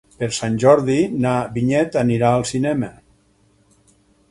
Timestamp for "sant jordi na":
0.35-1.33